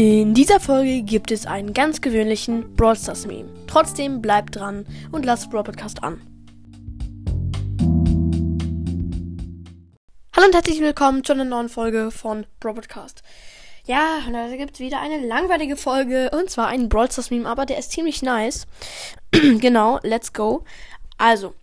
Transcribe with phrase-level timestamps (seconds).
[0.00, 3.48] In dieser Folge gibt es einen ganz gewöhnlichen Brawl Stars Meme.
[3.66, 6.22] Trotzdem bleibt dran und lasst Brawl Podcast an.
[10.36, 13.24] Hallo und herzlich willkommen zu einer neuen Folge von Brawl Podcast.
[13.86, 17.66] Ja, heute gibt es wieder eine langweilige Folge und zwar einen Brawl Stars Meme, aber
[17.66, 18.68] der ist ziemlich nice.
[19.32, 20.62] genau, let's go.
[21.16, 21.54] Also,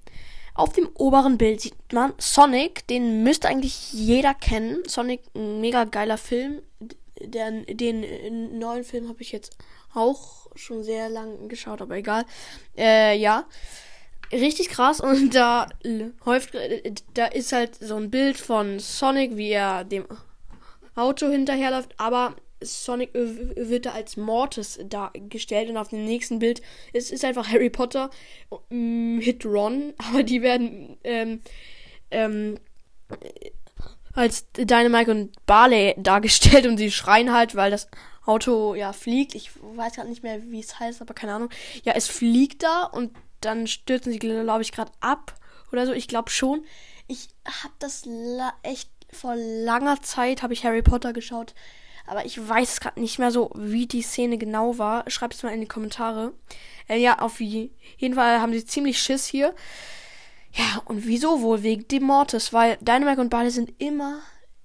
[0.56, 4.84] auf dem oberen Bild sieht man Sonic, den müsste eigentlich jeder kennen.
[4.88, 6.60] Sonic, ein mega geiler Film
[7.28, 9.56] der, den neuen Film habe ich jetzt
[9.94, 12.26] auch schon sehr lang geschaut, aber egal.
[12.78, 13.46] Äh, ja.
[14.32, 15.68] Richtig krass und da
[16.26, 16.58] häuft,
[17.14, 20.06] da ist halt so ein Bild von Sonic, wie er dem
[20.96, 26.62] Auto hinterherläuft, aber Sonic wird da als Mortis dargestellt und auf dem nächsten Bild
[26.94, 28.10] ist, ist einfach Harry Potter
[28.70, 31.42] mit Ron, aber die werden ähm,
[32.12, 32.58] ähm,
[34.16, 37.90] als Dynamite und Barley dargestellt und sie schreien halt, weil das
[38.26, 39.36] Auto ja fliegt.
[39.36, 41.50] Ich weiß gerade nicht mehr, wie es heißt, aber keine Ahnung.
[41.84, 45.36] Ja, es fliegt da und dann stürzen sie, glaube ich, gerade ab
[45.72, 45.94] oder so.
[45.94, 46.66] Ich glaube schon.
[47.08, 48.04] Ich habe das
[48.64, 51.54] echt vor langer Zeit habe ich Harry Potter geschaut,
[52.08, 55.10] aber ich weiß gerade nicht mehr so, wie die Szene genau war.
[55.10, 56.34] Schreibt es mal in die Kommentare.
[56.88, 59.56] Äh, ja, auf jeden Fall haben sie ziemlich Schiss hier.
[60.56, 61.64] Ja, und wieso wohl?
[61.64, 64.20] Wegen dem Mortis, weil Dynamite und Barley sind immer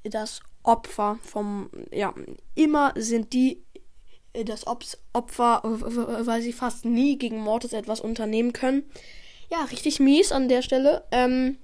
[0.04, 2.14] das Opfer vom, ja,
[2.54, 3.62] immer sind die
[4.32, 8.84] das Opfer, weil sie fast nie gegen Mortis etwas unternehmen können.
[9.50, 11.04] Ja, richtig mies an der Stelle.
[11.10, 11.58] Ähm,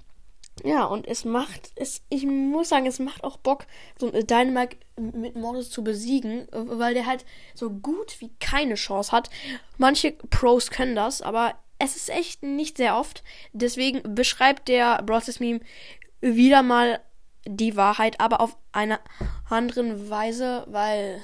[0.65, 3.67] ja, und es macht, es, ich muss sagen, es macht auch Bock,
[3.97, 9.29] so Dynamite mit Mortis zu besiegen, weil der halt so gut wie keine Chance hat.
[9.77, 13.23] Manche Pros können das, aber es ist echt nicht sehr oft.
[13.53, 15.59] Deswegen beschreibt der Process Meme
[16.21, 16.99] wieder mal
[17.45, 18.99] die Wahrheit, aber auf eine
[19.49, 21.21] andere Weise, weil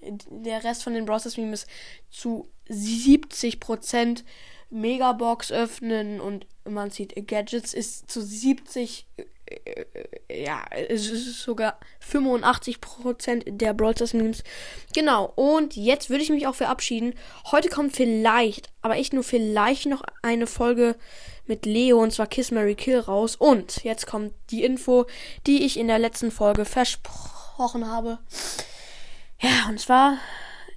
[0.00, 1.66] der Rest von den Process Memes
[2.10, 4.24] zu 70%
[4.70, 9.84] Megabox öffnen und man sieht Gadgets ist zu 70 äh,
[10.30, 14.42] ja, es ist sogar 85% der Brawl Stars Memes.
[14.94, 17.14] Genau, und jetzt würde ich mich auch verabschieden.
[17.50, 20.96] Heute kommt vielleicht, aber echt nur vielleicht noch eine Folge
[21.46, 23.36] mit Leo und zwar Kiss Mary Kill raus.
[23.36, 25.06] Und jetzt kommt die Info,
[25.46, 28.18] die ich in der letzten Folge versprochen habe.
[29.40, 30.18] Ja, und zwar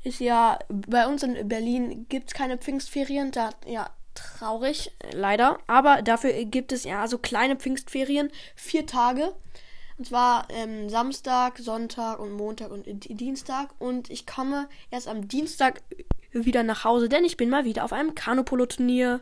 [0.03, 3.31] ist ja bei uns in Berlin gibt es keine Pfingstferien.
[3.31, 3.89] Da, ja,
[4.37, 5.59] traurig, leider.
[5.67, 9.33] Aber dafür gibt es ja so kleine Pfingstferien, vier Tage.
[9.97, 13.69] Und zwar ähm, Samstag, Sonntag und Montag und Dienstag.
[13.79, 15.81] Und ich komme erst am Dienstag
[16.31, 19.21] wieder nach Hause, denn ich bin mal wieder auf einem Kanopolo-Turnier.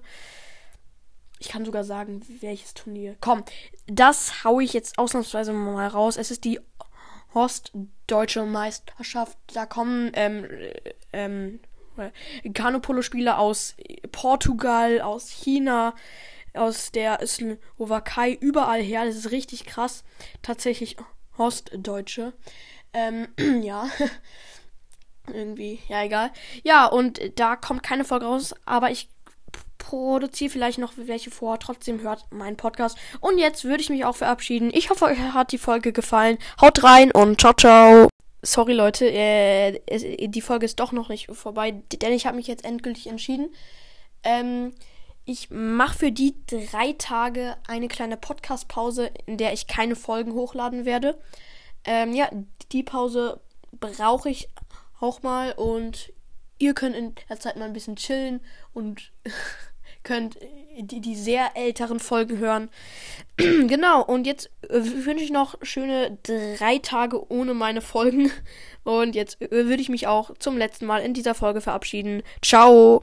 [1.40, 3.16] Ich kann sogar sagen, welches Turnier.
[3.22, 3.44] Komm,
[3.88, 6.18] das haue ich jetzt ausnahmsweise mal raus.
[6.18, 6.60] Es ist die
[7.34, 9.38] Ostdeutsche Meisterschaft.
[9.54, 10.48] Da kommen ähm,
[11.14, 11.60] ähm,
[12.54, 13.76] Kanopolo-Spieler aus
[14.12, 15.94] Portugal, aus China,
[16.54, 19.06] aus der Slowakei, überall her.
[19.06, 20.04] Das ist richtig krass.
[20.42, 20.98] Tatsächlich
[21.38, 22.34] Ostdeutsche.
[22.94, 23.28] Ähm,
[23.62, 23.90] ja.
[25.34, 26.32] Irgendwie, ja, egal.
[26.64, 29.10] Ja, und da kommt keine Folge raus, aber ich
[29.78, 31.60] produziere vielleicht noch welche vor.
[31.60, 32.98] Trotzdem hört meinen Podcast.
[33.20, 34.72] Und jetzt würde ich mich auch verabschieden.
[34.74, 36.38] Ich hoffe, euch hat die Folge gefallen.
[36.62, 38.10] Haut rein und ciao, ciao.
[38.42, 39.80] Sorry Leute, äh,
[40.28, 43.50] die Folge ist doch noch nicht vorbei, denn ich habe mich jetzt endgültig entschieden.
[44.24, 44.74] Ähm,
[45.26, 50.86] ich mache für die drei Tage eine kleine Podcast-Pause, in der ich keine Folgen hochladen
[50.86, 51.20] werde.
[51.86, 52.30] Ähm, ja,
[52.72, 53.40] die Pause
[53.72, 54.50] brauche ich
[55.00, 56.12] auch mal und
[56.58, 58.42] ihr könnt in der Zeit mal ein bisschen chillen
[58.74, 59.12] und
[60.04, 60.38] könnt
[60.80, 62.70] die, die sehr älteren Folgen hören.
[63.38, 68.32] genau, und jetzt äh, wünsche ich noch schöne drei Tage ohne meine Folgen.
[68.84, 72.24] Und jetzt äh, würde ich mich auch zum letzten Mal in dieser Folge verabschieden.
[72.44, 72.98] Ciao!